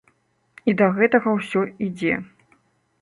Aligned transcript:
І 0.71 0.73
да 0.79 0.87
гэтага 0.97 1.35
ўсё 1.37 1.61
ідзе. 1.89 2.13